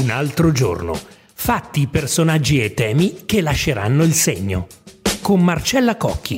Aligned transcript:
Un 0.00 0.10
altro 0.10 0.52
giorno. 0.52 0.98
Fatti, 1.34 1.86
personaggi 1.86 2.62
e 2.62 2.74
temi 2.74 3.24
che 3.24 3.40
lasceranno 3.40 4.02
il 4.02 4.12
segno. 4.12 4.66
Con 5.20 5.42
Marcella 5.42 5.96
Cocchi. 5.96 6.36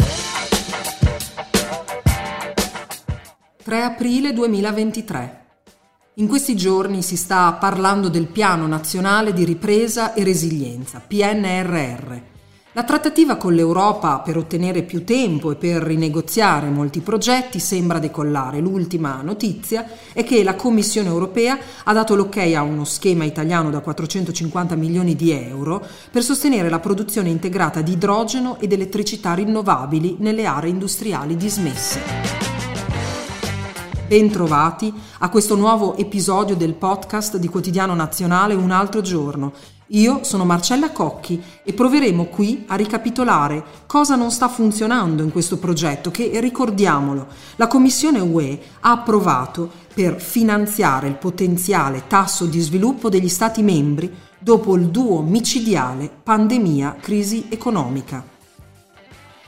3 3.62 3.82
aprile 3.82 4.32
2023. 4.32 5.45
In 6.15 6.29
questi 6.29 6.54
giorni 6.54 7.03
si 7.03 7.17
sta 7.17 7.53
parlando 7.54 8.09
del 8.09 8.27
Piano 8.27 8.67
Nazionale 8.67 9.33
di 9.33 9.45
Ripresa 9.45 10.15
e 10.15 10.23
Resilienza, 10.25 11.01
PNRR 11.01 12.33
la 12.77 12.83
trattativa 12.83 13.37
con 13.37 13.54
l'Europa 13.54 14.19
per 14.19 14.37
ottenere 14.37 14.83
più 14.83 15.04
tempo 15.04 15.53
e 15.53 15.54
per 15.54 15.81
rinegoziare 15.81 16.69
molti 16.70 17.01
progetti 17.01 17.61
sembra 17.61 18.01
decollare. 18.01 18.59
L'ultima 18.59 19.20
notizia 19.23 19.89
è 20.12 20.25
che 20.25 20.43
la 20.43 20.57
Commissione 20.57 21.09
europea 21.09 21.57
ha 21.84 21.93
dato 21.93 22.17
l'ok 22.17 22.37
a 22.39 22.62
uno 22.62 22.84
schema 22.84 23.23
italiano 23.23 23.71
da 23.71 23.79
450 23.79 24.75
milioni 24.75 25.15
di 25.15 25.31
euro 25.31 25.87
per 26.11 26.25
sostenere 26.25 26.69
la 26.69 26.81
produzione 26.81 27.29
integrata 27.29 27.81
di 27.81 27.93
idrogeno 27.93 28.59
ed 28.59 28.73
elettricità 28.73 29.34
rinnovabili 29.34 30.17
nelle 30.19 30.45
aree 30.45 30.70
industriali 30.70 31.37
dismesse. 31.37 32.34
Bentrovati 34.09 34.93
a 35.20 35.29
questo 35.31 35.55
nuovo 35.55 35.97
episodio 35.97 36.56
del 36.56 36.75
podcast 36.75 37.37
di 37.37 37.48
Quotidiano 37.48 37.95
Nazionale 37.95 38.55
Un 38.55 38.70
altro 38.70 39.01
giorno 39.01 39.53
io 39.95 40.25
sono 40.25 40.45
Marcella 40.45 40.91
Cocchi 40.91 41.41
e 41.62 41.73
proveremo 41.73 42.25
qui 42.27 42.65
a 42.66 42.75
ricapitolare 42.75 43.65
cosa 43.87 44.17
non 44.17 44.30
sta 44.30 44.48
funzionando 44.48 45.23
in 45.23 45.30
questo 45.30 45.59
progetto 45.59 46.11
che, 46.11 46.30
ricordiamolo, 46.41 47.27
la 47.57 47.69
Commissione 47.69 48.19
UE 48.19 48.59
ha 48.80 48.91
approvato 48.91 49.70
per 49.95 50.20
finanziare 50.20 51.07
il 51.07 51.15
potenziale 51.15 52.05
tasso 52.09 52.47
di 52.47 52.59
sviluppo 52.61 53.09
degli 53.09 53.29
Stati 53.29 53.62
membri 53.62 54.12
dopo 54.39 54.75
il 54.75 54.89
duo 54.89 55.22
micidiale 55.22 56.11
pandemia-crisi 56.22 57.47
economica. 57.48 58.33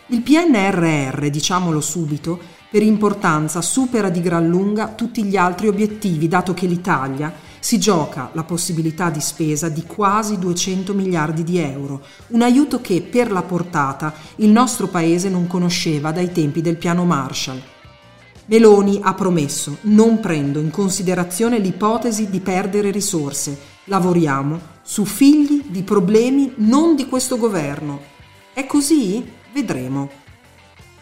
Il 0.09 0.23
PNRR, 0.23 1.27
diciamolo 1.29 1.81
subito, 1.81 2.39
per 2.71 2.83
importanza 2.83 3.61
supera 3.61 4.11
di 4.11 4.21
gran 4.21 4.47
lunga 4.47 4.89
tutti 4.89 5.25
gli 5.25 5.37
altri 5.37 5.67
obiettivi, 5.67 6.29
dato 6.29 6.55
che 6.55 6.67
l'Italia 6.67 7.33
si 7.67 7.81
gioca 7.81 8.31
la 8.35 8.45
possibilità 8.45 9.11
di 9.11 9.21
spesa 9.21 9.69
di 9.69 9.83
quasi 9.83 10.39
200 10.39 10.95
miliardi 10.95 11.43
di 11.43 11.59
euro, 11.59 12.01
un 12.29 12.43
aiuto 12.43 12.81
che 12.81 13.03
per 13.03 13.33
la 13.33 13.43
portata 13.43 14.15
il 14.37 14.51
nostro 14.51 14.87
paese 14.87 15.29
non 15.29 15.49
conosceva 15.49 16.13
dai 16.13 16.31
tempi 16.31 16.61
del 16.61 16.77
piano 16.77 17.05
Marshall. 17.05 17.61
Meloni 18.45 19.01
ha 19.03 19.15
promesso 19.15 19.79
non 19.81 20.21
prendo 20.21 20.61
in 20.61 20.71
considerazione 20.71 21.59
l'ipotesi 21.59 22.31
di 22.31 22.39
perdere 22.39 22.93
risorse, 22.93 23.59
lavoriamo 23.87 24.61
su 24.83 25.05
figli 25.05 25.65
di 25.67 25.83
problemi 25.83 26.53
non 26.59 26.95
di 26.95 27.07
questo 27.09 27.37
governo. 27.37 28.01
È 28.53 28.65
così? 28.65 29.29
Vedremo. 29.53 30.26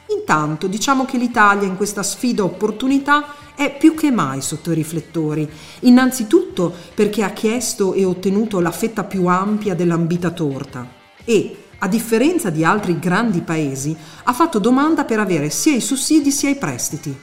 Intanto 0.08 0.66
diciamo 0.66 1.04
che 1.04 1.16
l'Italia 1.16 1.66
in 1.66 1.76
questa 1.76 2.02
sfida 2.02 2.44
opportunità 2.44 3.34
è 3.54 3.76
più 3.76 3.94
che 3.94 4.10
mai 4.10 4.42
sotto 4.42 4.72
i 4.72 4.74
riflettori, 4.74 5.48
innanzitutto 5.80 6.74
perché 6.94 7.22
ha 7.22 7.30
chiesto 7.30 7.94
e 7.94 8.04
ottenuto 8.04 8.60
la 8.60 8.72
fetta 8.72 9.04
più 9.04 9.26
ampia 9.26 9.74
dell'ambita 9.74 10.30
torta 10.30 10.86
e, 11.24 11.56
a 11.78 11.88
differenza 11.88 12.50
di 12.50 12.64
altri 12.64 12.98
grandi 12.98 13.40
paesi, 13.42 13.96
ha 14.24 14.32
fatto 14.32 14.58
domanda 14.58 15.04
per 15.04 15.20
avere 15.20 15.50
sia 15.50 15.74
i 15.74 15.80
sussidi 15.80 16.30
sia 16.30 16.50
i 16.50 16.56
prestiti. 16.56 17.16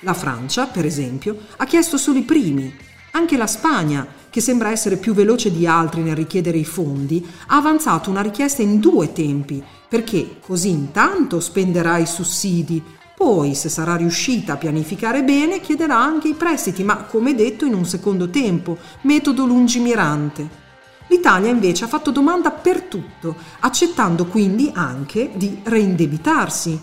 La 0.00 0.14
Francia, 0.14 0.66
per 0.66 0.84
esempio, 0.84 1.36
ha 1.56 1.64
chiesto 1.64 1.96
solo 1.96 2.18
i 2.18 2.22
primi. 2.22 2.74
Anche 3.12 3.36
la 3.36 3.46
Spagna, 3.46 4.06
che 4.30 4.40
sembra 4.40 4.70
essere 4.70 4.96
più 4.96 5.12
veloce 5.12 5.50
di 5.50 5.66
altri 5.66 6.02
nel 6.02 6.16
richiedere 6.16 6.58
i 6.58 6.64
fondi, 6.64 7.26
ha 7.48 7.56
avanzato 7.56 8.10
una 8.10 8.20
richiesta 8.20 8.62
in 8.62 8.78
due 8.80 9.12
tempi, 9.12 9.62
perché 9.88 10.38
così 10.40 10.68
intanto 10.68 11.40
spenderà 11.40 11.96
i 11.98 12.06
sussidi 12.06 12.82
poi, 13.18 13.56
se 13.56 13.68
sarà 13.68 13.96
riuscita 13.96 14.52
a 14.52 14.56
pianificare 14.56 15.24
bene, 15.24 15.60
chiederà 15.60 15.98
anche 15.98 16.28
i 16.28 16.34
prestiti, 16.34 16.84
ma 16.84 16.98
come 16.98 17.34
detto 17.34 17.64
in 17.64 17.74
un 17.74 17.84
secondo 17.84 18.30
tempo, 18.30 18.78
metodo 19.00 19.44
lungimirante. 19.44 20.48
L'Italia 21.08 21.50
invece 21.50 21.82
ha 21.82 21.88
fatto 21.88 22.12
domanda 22.12 22.52
per 22.52 22.82
tutto, 22.82 23.34
accettando 23.58 24.26
quindi 24.26 24.70
anche 24.72 25.32
di 25.34 25.58
reindebitarsi. 25.64 26.80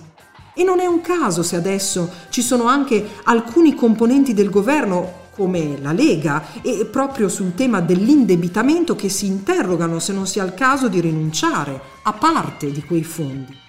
E 0.54 0.64
non 0.66 0.82
è 0.82 0.86
un 0.86 1.00
caso 1.00 1.42
se 1.42 1.56
adesso 1.56 2.12
ci 2.28 2.42
sono 2.42 2.66
anche 2.66 3.12
alcuni 3.24 3.74
componenti 3.74 4.34
del 4.34 4.50
governo 4.50 5.25
come 5.36 5.78
la 5.82 5.92
Lega 5.92 6.62
e 6.62 6.86
proprio 6.86 7.28
sul 7.28 7.54
tema 7.54 7.82
dell'indebitamento 7.82 8.96
che 8.96 9.10
si 9.10 9.26
interrogano 9.26 10.00
se 10.00 10.14
non 10.14 10.26
sia 10.26 10.44
il 10.44 10.54
caso 10.54 10.88
di 10.88 11.02
rinunciare 11.02 11.80
a 12.04 12.14
parte 12.14 12.72
di 12.72 12.82
quei 12.84 13.04
fondi. 13.04 13.65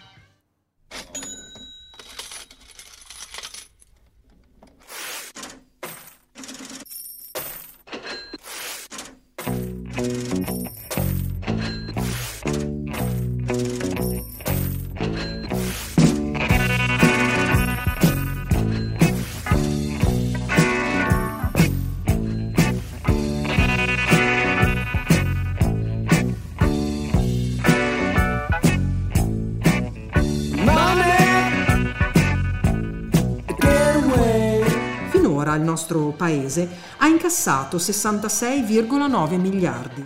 Il 35.56 35.62
nostro 35.62 36.15
paese, 36.17 36.69
ha 36.99 37.06
incassato 37.06 37.78
66,9 37.78 39.41
miliardi. 39.41 40.05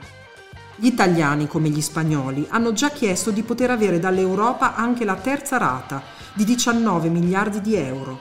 Gli 0.76 0.86
italiani, 0.86 1.46
come 1.46 1.68
gli 1.68 1.82
spagnoli, 1.82 2.46
hanno 2.48 2.72
già 2.72 2.88
chiesto 2.88 3.30
di 3.30 3.42
poter 3.42 3.70
avere 3.70 3.98
dall'Europa 3.98 4.74
anche 4.74 5.04
la 5.04 5.16
terza 5.16 5.58
rata 5.58 6.02
di 6.32 6.44
19 6.44 7.10
miliardi 7.10 7.60
di 7.60 7.74
euro. 7.74 8.20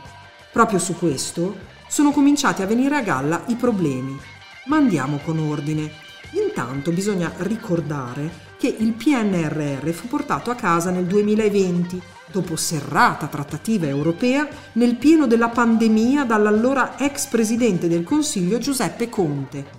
Proprio 0.51 0.77
su 0.77 0.97
questo 0.97 1.55
sono 1.87 2.11
cominciati 2.11 2.61
a 2.61 2.65
venire 2.65 2.97
a 2.97 3.01
galla 3.01 3.43
i 3.47 3.55
problemi. 3.55 4.19
Ma 4.65 4.75
andiamo 4.75 5.19
con 5.23 5.39
ordine. 5.39 5.89
Intanto 6.31 6.91
bisogna 6.91 7.31
ricordare 7.37 8.47
che 8.57 8.67
il 8.67 8.91
PNRR 8.91 9.89
fu 9.91 10.07
portato 10.07 10.51
a 10.51 10.55
casa 10.55 10.91
nel 10.91 11.05
2020 11.05 12.01
dopo 12.31 12.55
serrata 12.55 13.27
trattativa 13.27 13.87
europea 13.87 14.47
nel 14.73 14.95
pieno 14.95 15.27
della 15.27 15.49
pandemia 15.49 16.23
dall'allora 16.23 16.97
ex 16.97 17.27
presidente 17.27 17.87
del 17.87 18.03
Consiglio 18.03 18.57
Giuseppe 18.57 19.09
Conte. 19.09 19.77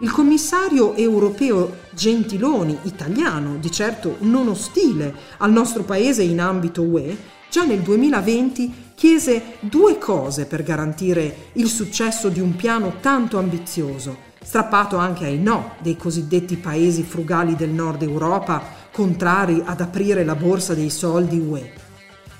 Il 0.00 0.10
commissario 0.10 0.96
europeo 0.96 1.76
Gentiloni, 1.90 2.76
italiano, 2.82 3.56
di 3.58 3.70
certo 3.70 4.16
non 4.20 4.48
ostile 4.48 5.14
al 5.38 5.52
nostro 5.52 5.84
paese 5.84 6.22
in 6.22 6.40
ambito 6.40 6.82
UE, 6.82 7.16
già 7.48 7.64
nel 7.64 7.80
2020 7.80 8.90
chiese 8.94 9.58
due 9.60 9.98
cose 9.98 10.46
per 10.46 10.62
garantire 10.62 11.50
il 11.52 11.68
successo 11.68 12.30
di 12.30 12.40
un 12.40 12.56
piano 12.56 12.94
tanto 13.00 13.38
ambizioso, 13.38 14.16
strappato 14.42 14.96
anche 14.96 15.26
ai 15.26 15.38
no 15.38 15.74
dei 15.80 15.96
cosiddetti 15.96 16.56
paesi 16.56 17.02
frugali 17.02 17.54
del 17.54 17.70
nord 17.70 18.02
Europa 18.02 18.62
contrari 18.90 19.62
ad 19.64 19.80
aprire 19.80 20.24
la 20.24 20.34
borsa 20.34 20.74
dei 20.74 20.90
soldi 20.90 21.38
UE. 21.38 21.81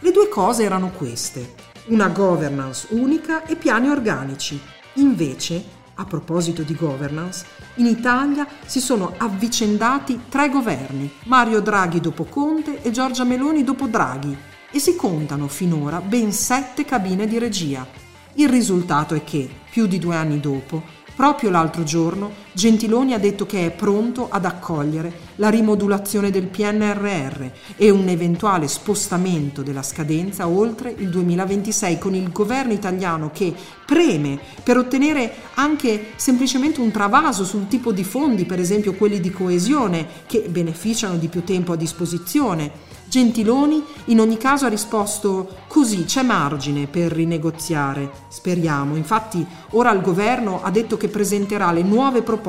Le 0.04 0.10
due 0.10 0.28
cose 0.28 0.64
erano 0.64 0.90
queste, 0.90 1.54
una 1.86 2.08
governance 2.08 2.88
unica 2.90 3.46
e 3.46 3.54
piani 3.54 3.88
organici. 3.88 4.60
Invece, 4.94 5.64
a 5.94 6.04
proposito 6.04 6.62
di 6.62 6.74
governance, 6.74 7.46
in 7.76 7.86
Italia 7.86 8.44
si 8.66 8.80
sono 8.80 9.14
avvicendati 9.16 10.22
tre 10.28 10.48
governi, 10.48 11.08
Mario 11.26 11.60
Draghi 11.60 12.00
dopo 12.00 12.24
Conte 12.24 12.82
e 12.82 12.90
Giorgia 12.90 13.22
Meloni 13.22 13.62
dopo 13.62 13.86
Draghi, 13.86 14.36
e 14.72 14.80
si 14.80 14.96
contano 14.96 15.46
finora 15.46 16.00
ben 16.00 16.32
sette 16.32 16.84
cabine 16.84 17.28
di 17.28 17.38
regia. 17.38 17.86
Il 18.34 18.48
risultato 18.48 19.14
è 19.14 19.22
che, 19.22 19.48
più 19.70 19.86
di 19.86 20.00
due 20.00 20.16
anni 20.16 20.40
dopo, 20.40 20.82
Proprio 21.14 21.50
l'altro 21.50 21.82
giorno 21.82 22.32
Gentiloni 22.54 23.14
ha 23.14 23.18
detto 23.18 23.46
che 23.46 23.64
è 23.64 23.70
pronto 23.70 24.28
ad 24.30 24.44
accogliere 24.44 25.30
la 25.36 25.48
rimodulazione 25.48 26.30
del 26.30 26.48
PNRR 26.48 27.46
e 27.76 27.88
un 27.88 28.08
eventuale 28.08 28.68
spostamento 28.68 29.62
della 29.62 29.82
scadenza 29.82 30.46
oltre 30.46 30.94
il 30.98 31.08
2026 31.08 31.98
con 31.98 32.14
il 32.14 32.30
governo 32.30 32.74
italiano 32.74 33.30
che 33.32 33.54
preme 33.86 34.38
per 34.62 34.76
ottenere 34.76 35.32
anche 35.54 36.08
semplicemente 36.16 36.80
un 36.80 36.90
travaso 36.90 37.44
sul 37.44 37.68
tipo 37.68 37.90
di 37.90 38.04
fondi, 38.04 38.44
per 38.44 38.60
esempio 38.60 38.92
quelli 38.94 39.18
di 39.18 39.30
coesione, 39.30 40.06
che 40.26 40.46
beneficiano 40.50 41.16
di 41.16 41.28
più 41.28 41.44
tempo 41.44 41.72
a 41.72 41.76
disposizione 41.76 42.92
Gentiloni 43.12 43.84
in 44.06 44.20
ogni 44.20 44.38
caso 44.38 44.64
ha 44.64 44.70
risposto 44.70 45.46
così 45.68 46.06
c'è 46.06 46.22
margine 46.22 46.86
per 46.86 47.12
rinegoziare, 47.12 48.10
speriamo. 48.28 48.96
Infatti 48.96 49.46
ora 49.72 49.92
il 49.92 50.00
governo 50.00 50.62
ha 50.62 50.70
detto 50.70 50.96
che 50.96 51.08
presenterà 51.08 51.72
le 51.72 51.82
nuove 51.82 52.22
proposte 52.22 52.41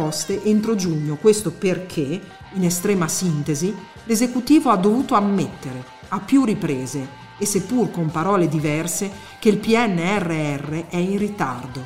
entro 0.44 0.75
giugno, 0.75 1.16
questo 1.16 1.51
perché, 1.51 2.22
in 2.54 2.63
estrema 2.63 3.07
sintesi, 3.07 3.75
l'esecutivo 4.06 4.69
ha 4.69 4.75
dovuto 4.75 5.16
ammettere 5.16 5.84
a 6.10 6.19
più 6.19 6.44
riprese 6.44 7.22
e 7.38 7.45
seppur 7.45 7.92
con 7.92 8.12
parole 8.12 8.48
diverse 8.48 9.12
che 9.40 9.50
il 9.50 9.57
PNRR 9.57 10.88
è 10.90 10.98
in 10.98 11.18
ritardo. 11.18 11.86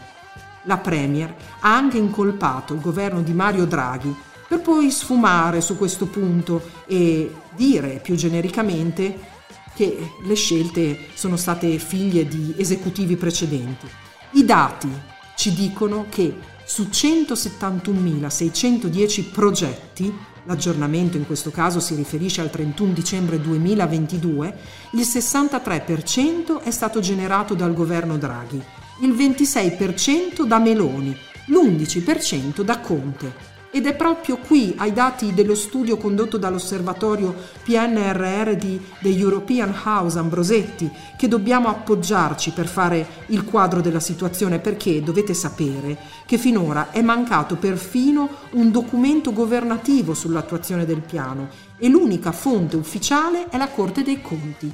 La 0.64 0.78
Premier 0.78 1.34
ha 1.62 1.76
anche 1.76 1.98
incolpato 1.98 2.74
il 2.74 2.82
governo 2.82 3.22
di 3.22 3.34
Mario 3.34 3.66
Draghi 3.66 4.16
per 4.48 4.62
poi 4.62 4.92
sfumare 4.92 5.62
su 5.62 5.78
questo 5.78 6.08
punto 6.08 6.62
e 6.86 7.34
dire 7.56 8.00
più 8.02 8.16
genericamente 8.16 9.36
che 9.74 10.12
le 10.24 10.36
scelte 10.36 11.08
sono 11.14 11.38
state 11.38 11.78
figlie 11.78 12.28
di 12.28 12.56
esecutivi 12.58 13.16
precedenti. 13.16 13.88
I 14.32 14.44
dati 14.44 14.90
ci 15.36 15.54
dicono 15.54 16.08
che 16.10 16.36
su 16.68 16.90
171.610 16.92 19.32
progetti, 19.32 20.14
l'aggiornamento 20.44 21.16
in 21.16 21.26
questo 21.26 21.50
caso 21.50 21.80
si 21.80 21.96
riferisce 21.96 22.42
al 22.42 22.50
31 22.50 22.92
dicembre 22.92 23.40
2022, 23.40 24.54
il 24.92 25.00
63% 25.00 26.62
è 26.62 26.72
stato 26.72 27.00
generato 27.00 27.54
dal 27.54 27.74
governo 27.74 28.18
Draghi, 28.18 28.62
il 29.00 29.14
26% 29.14 30.44
da 30.44 30.60
Meloni, 30.60 31.18
l'11% 31.48 32.62
da 32.62 32.82
Conte 32.82 33.56
ed 33.72 33.86
è 33.86 33.96
proprio 33.96 34.38
qui, 34.38 34.74
ai 34.78 34.94
dati 34.94 35.34
dello 35.34 35.56
studio 35.56 35.98
condotto 35.98 36.38
dall'osservatorio 36.38 37.34
PNRR 37.64 38.56
di 38.56 38.80
The 39.02 39.10
European 39.10 39.74
House 39.84 40.18
Ambrosetti, 40.18 40.90
che 41.18 41.28
dobbiamo 41.28 41.68
appoggiarci 41.68 42.52
per 42.52 42.68
fare 42.68 43.06
il 43.28 43.44
quadro 43.44 43.82
della 43.82 44.00
situazione, 44.00 44.60
perché 44.60 45.02
dovete 45.02 45.34
sapere 45.34 45.98
che 46.26 46.38
finora 46.38 46.92
è 46.92 47.02
mancato 47.02 47.56
perfino 47.56 48.30
un 48.52 48.72
documento 48.72 49.34
governativo 49.34 50.14
sull'attuazione 50.14 50.86
del 50.86 51.02
piano 51.02 51.50
e 51.78 51.90
l'unica 51.90 52.32
fonte 52.32 52.76
ufficiale 52.76 53.50
è 53.50 53.58
la 53.58 53.70
Corte 53.70 54.04
dei 54.04 54.22
Conti. 54.22 54.72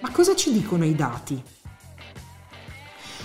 Ma 0.00 0.10
cosa 0.10 0.34
ci 0.34 0.52
dicono 0.52 0.84
i 0.84 0.94
dati? 0.94 1.59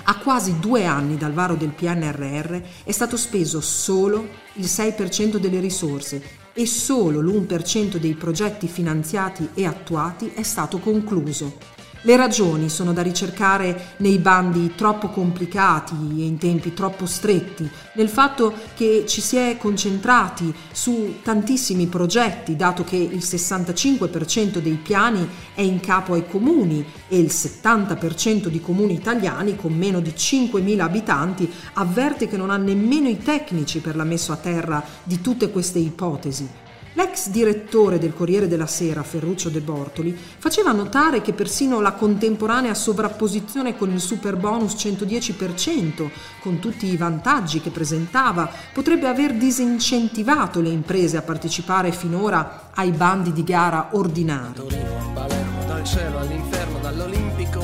A 0.08 0.20
quasi 0.20 0.60
due 0.60 0.86
anni 0.86 1.18
dal 1.18 1.34
varo 1.34 1.56
del 1.56 1.72
PNRR 1.72 2.62
è 2.84 2.92
stato 2.92 3.18
speso 3.18 3.60
solo 3.60 4.28
il 4.54 4.66
6% 4.66 5.38
delle 5.38 5.60
risorse 5.60 6.22
e 6.54 6.68
solo 6.68 7.22
l'1% 7.22 7.98
dei 7.98 8.14
progetti 8.14 8.68
finanziati 8.68 9.50
e 9.56 9.66
attuati 9.66 10.32
è 10.36 10.44
stato 10.44 10.78
concluso. 10.78 11.58
Le 12.06 12.16
ragioni 12.18 12.70
sono 12.70 12.94
da 12.94 13.02
ricercare 13.02 13.96
nei 13.98 14.20
bandi 14.20 14.74
troppo 14.76 15.10
complicati 15.10 15.96
e 16.20 16.26
in 16.26 16.38
tempi 16.38 16.72
troppo 16.72 17.08
stretti, 17.08 17.68
nel 17.96 18.10
fatto 18.10 18.54
che 18.76 19.06
ci 19.08 19.22
si 19.22 19.38
è 19.38 19.58
concentrati 19.58 20.54
su 20.72 21.16
tantissimi 21.24 21.88
progetti, 21.88 22.56
dato 22.56 22.84
che 22.84 22.96
il 22.96 23.18
65% 23.18 24.60
dei 24.60 24.76
piani 24.76 25.28
è 25.56 25.62
in 25.62 25.80
capo 25.80 26.14
ai 26.14 26.28
comuni 26.28 26.86
e 27.08 27.18
il 27.18 27.32
70% 27.32 28.50
di 28.50 28.62
comuni 28.62 28.94
italiani 28.94 29.56
con 29.56 29.74
meno 29.74 30.00
di 30.00 30.14
5.000 30.16 30.80
abitanti 30.82 31.52
avverte 31.74 32.28
che 32.28 32.38
non 32.38 32.52
ha 32.52 32.58
nemmeno 32.58 33.10
i 33.10 33.18
tecnici 33.18 33.80
per 33.80 33.96
la 33.96 34.04
messa 34.04 34.34
a 34.34 34.38
terra 34.38 34.86
di 35.02 35.22
tutte 35.22 35.50
queste 35.50 35.80
ipotesi. 35.80 36.65
L'ex 36.96 37.28
direttore 37.28 38.00
del 38.00 38.14
Corriere 38.14 38.48
della 38.48 38.68
Sera, 38.68 39.04
Ferruccio 39.04 39.50
De 39.50 39.60
Bortoli, 39.60 40.18
faceva 40.38 40.72
notare 40.72 41.22
che 41.22 41.34
persino 41.34 41.82
la 41.82 41.92
contemporanea 41.92 42.74
sovrapposizione 42.74 43.76
con 43.76 43.92
il 43.92 44.00
super 44.00 44.38
bonus 44.38 44.76
110%, 44.76 46.10
con 46.40 46.60
tutti 46.60 46.86
i 46.86 46.96
vantaggi 46.96 47.60
che 47.60 47.70
presentava, 47.70 48.50
potrebbe 48.72 49.08
aver 49.08 49.34
disincentivato 49.34 50.62
le 50.62 50.70
imprese 50.70 51.18
a 51.18 51.22
partecipare 51.22 51.92
finora 51.92 52.70
ai 52.74 52.92
bandi 52.92 53.34
di 53.34 53.44
gara 53.44 53.90
ordinari. 53.92 54.54
Torino 54.54 55.12
Palermo, 55.14 55.66
dal 55.66 55.84
cielo 55.84 56.20
all'inferno, 56.20 56.80
dall'Olimpico 56.80 57.60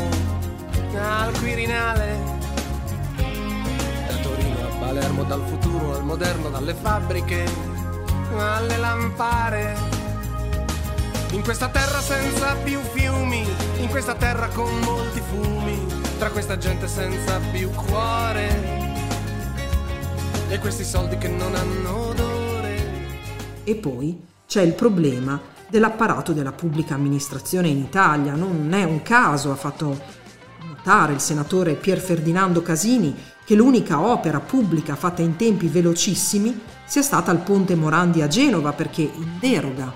al 0.98 1.39
Quirinale. 1.39 2.19
Da 4.07 4.16
Torino 4.22 4.60
a 4.60 4.78
Palermo, 4.78 5.24
dal 5.24 5.42
futuro 5.48 5.95
al 5.95 6.04
moderno, 6.04 6.50
dalle 6.50 6.74
fabbriche 6.74 7.90
alle 8.38 8.78
lampare. 8.78 9.75
In 11.31 11.44
questa 11.44 11.69
terra 11.69 12.00
senza 12.00 12.56
più 12.56 12.80
fiumi, 12.94 13.45
in 13.78 13.88
questa 13.89 14.16
terra 14.16 14.48
con 14.48 14.80
molti 14.80 15.22
fumi, 15.22 15.86
tra 16.18 16.30
questa 16.30 16.57
gente 16.57 16.88
senza 16.88 17.39
più 17.51 17.69
cuore 17.69 18.80
e 20.50 20.60
questi 20.60 20.83
soldi 20.83 21.18
che 21.18 21.30
non 21.30 21.56
hanno 21.56 22.10
odore. 22.10 22.75
E 23.63 23.75
poi 23.75 24.22
c'è 24.45 24.62
il 24.62 24.74
problema 24.74 25.39
dell'apparato 25.69 26.33
della 26.33 26.51
pubblica 26.51 26.95
amministrazione 26.95 27.69
in 27.69 27.78
Italia. 27.78 28.36
Non 28.36 28.74
è 28.74 28.83
un 28.83 29.01
caso, 29.01 29.51
ha 29.51 29.56
fatto 29.56 30.19
notare 30.81 31.13
il 31.13 31.19
senatore 31.19 31.75
Pier 31.75 32.00
Ferdinando 32.00 32.63
Casini, 32.63 33.16
che 33.45 33.54
l'unica 33.54 34.01
opera 34.01 34.39
pubblica 34.39 34.95
fatta 34.95 35.22
in 35.22 35.36
tempi 35.36 35.68
velocissimi 35.68 36.60
sia 36.86 37.04
stata 37.04 37.31
il 37.31 37.38
ponte 37.39 37.75
Morandi 37.75 38.24
a 38.24 38.28
Genova 38.28 38.74
perché 38.74 39.01
in 39.01 39.38
deroga. 39.39 39.94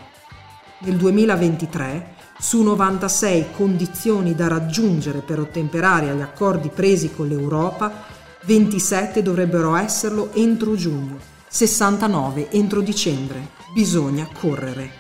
Nel 0.80 0.96
2023, 0.96 2.14
su 2.38 2.62
96 2.62 3.48
condizioni 3.52 4.36
da 4.36 4.48
raggiungere 4.48 5.20
per 5.20 5.40
ottemperare 5.40 6.10
agli 6.10 6.22
accordi 6.22 6.70
presi 6.70 7.12
con 7.12 7.28
l'Europa, 7.28 8.04
27 8.44 9.24
dovrebbero 9.24 9.76
esserlo 9.76 10.32
entro 10.34 10.76
giugno, 10.76 11.18
69 11.48 12.52
entro 12.52 12.82
dicembre. 12.82 13.54
Bisogna 13.74 14.28
correre. 14.40 14.92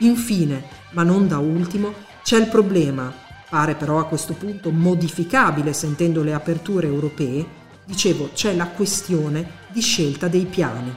Infine, 0.00 0.64
ma 0.90 1.02
non 1.02 1.26
da 1.26 1.38
ultimo, 1.38 1.94
c'è 2.22 2.36
il 2.38 2.48
problema, 2.48 3.24
pare 3.56 3.74
però 3.74 3.98
a 3.98 4.04
questo 4.04 4.34
punto 4.34 4.70
modificabile 4.70 5.72
sentendo 5.72 6.22
le 6.22 6.34
aperture 6.34 6.86
europee, 6.86 7.64
Dicevo, 7.86 8.30
c'è 8.34 8.52
la 8.52 8.66
questione 8.66 9.48
di 9.72 9.80
scelta 9.80 10.26
dei 10.26 10.44
piani. 10.44 10.92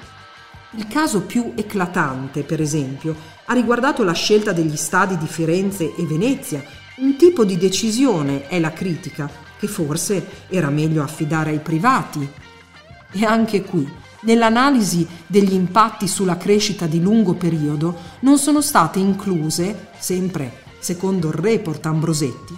Il 0.71 0.87
caso 0.87 1.21
più 1.21 1.53
eclatante, 1.55 2.41
per 2.41 2.59
esempio, 2.59 3.15
ha 3.45 3.53
riguardato 3.53 4.03
la 4.03 4.13
scelta 4.13 4.53
degli 4.53 4.75
stadi 4.75 5.15
di 5.17 5.27
Firenze 5.27 5.93
e 5.95 6.03
Venezia. 6.05 6.63
Un 6.97 7.15
tipo 7.15 7.45
di 7.45 7.57
decisione 7.57 8.47
è 8.47 8.59
la 8.59 8.73
critica, 8.73 9.29
che 9.59 9.67
forse 9.67 10.25
era 10.49 10.71
meglio 10.71 11.03
affidare 11.03 11.51
ai 11.51 11.59
privati. 11.59 12.27
E 13.11 13.23
anche 13.23 13.61
qui, 13.61 13.87
nell'analisi 14.21 15.07
degli 15.27 15.53
impatti 15.53 16.07
sulla 16.07 16.37
crescita 16.37 16.87
di 16.87 16.99
lungo 16.99 17.35
periodo, 17.35 17.95
non 18.21 18.39
sono 18.39 18.61
state 18.61 18.97
incluse, 18.97 19.89
sempre 19.99 20.67
secondo 20.79 21.27
il 21.27 21.33
report 21.33 21.85
Ambrosetti, 21.85 22.55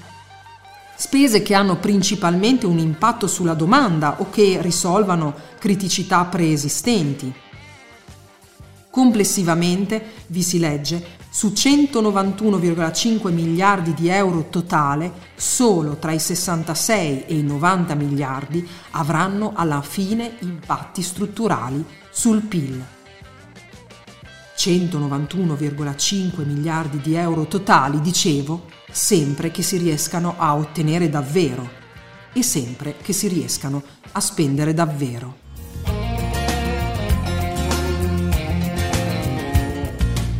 spese 0.95 1.41
che 1.41 1.55
hanno 1.55 1.77
principalmente 1.77 2.65
un 2.65 2.77
impatto 2.77 3.27
sulla 3.27 3.55
domanda 3.55 4.17
o 4.19 4.29
che 4.29 4.59
risolvano 4.61 5.33
criticità 5.57 6.25
preesistenti. 6.25 7.33
Complessivamente, 8.89 10.03
vi 10.27 10.43
si 10.43 10.59
legge, 10.59 11.19
su 11.31 11.53
191,5 11.55 13.31
miliardi 13.31 13.93
di 13.93 14.09
euro 14.09 14.49
totale, 14.49 15.11
solo 15.35 15.95
tra 15.95 16.11
i 16.11 16.19
66 16.19 17.25
e 17.25 17.35
i 17.35 17.41
90 17.41 17.95
miliardi 17.95 18.67
avranno 18.91 19.53
alla 19.55 19.81
fine 19.81 20.35
impatti 20.39 21.01
strutturali 21.01 21.83
sul 22.11 22.41
PIL. 22.41 23.00
191,5 24.61 26.45
miliardi 26.45 26.99
di 26.99 27.15
euro 27.15 27.47
totali, 27.47 27.99
dicevo, 27.99 28.65
sempre 28.91 29.49
che 29.49 29.63
si 29.63 29.77
riescano 29.77 30.35
a 30.37 30.55
ottenere 30.55 31.09
davvero 31.09 31.67
e 32.31 32.43
sempre 32.43 32.95
che 33.01 33.11
si 33.11 33.27
riescano 33.27 33.81
a 34.11 34.19
spendere 34.19 34.75
davvero. 34.75 35.35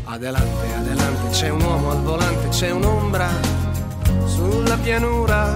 Adelante, 0.03 0.73
adelante, 0.75 1.29
c'è 1.31 1.49
un 1.49 1.61
uomo 1.61 1.89
al 1.89 2.01
volante, 2.03 2.49
c'è 2.49 2.69
un'ombra 2.69 3.27
sulla 4.25 4.77
pianura. 4.77 5.55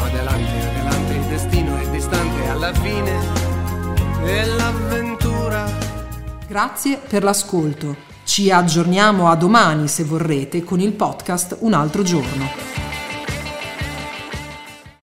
Adelante, 0.00 0.68
adelante, 0.68 1.12
il 1.12 1.24
destino 1.24 1.76
è 1.76 1.90
distante 1.90 2.46
alla 2.46 2.72
fine 2.72 3.18
dell'avventura. 4.22 5.87
Grazie 6.48 6.96
per 6.96 7.24
l'ascolto. 7.24 7.94
Ci 8.24 8.50
aggiorniamo 8.50 9.28
a 9.28 9.36
domani, 9.36 9.86
se 9.86 10.02
vorrete, 10.02 10.64
con 10.64 10.80
il 10.80 10.94
podcast 10.94 11.58
Un 11.60 11.74
altro 11.74 12.02
giorno. 12.02 12.87